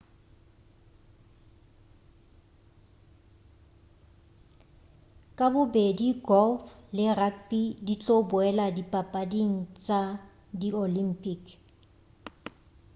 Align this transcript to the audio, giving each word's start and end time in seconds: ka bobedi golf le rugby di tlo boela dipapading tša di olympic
ka 5.37 5.47
bobedi 5.53 6.09
golf 6.27 6.63
le 6.97 7.05
rugby 7.19 7.63
di 7.85 7.95
tlo 8.01 8.15
boela 8.29 8.65
dipapading 8.77 9.53
tša 9.83 10.01
di 10.59 10.69
olympic 10.85 11.41